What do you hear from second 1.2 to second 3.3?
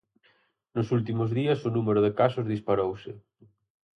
días o número de casos disparouse.